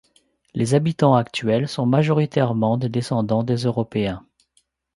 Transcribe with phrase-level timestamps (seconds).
[0.55, 4.25] Les habitants actuels sont majoritairement des descendants des européens.